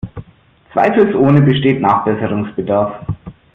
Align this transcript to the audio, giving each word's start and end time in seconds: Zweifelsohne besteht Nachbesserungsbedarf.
Zweifelsohne 0.71 1.41
besteht 1.43 1.79
Nachbesserungsbedarf. 1.79 3.05